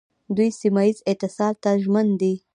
دوی 0.35 0.49
سیمه 0.59 0.83
ییز 0.87 0.97
اتصال 1.11 1.53
ته 1.63 1.69
ژمن 1.83 2.07
دي. 2.19 2.33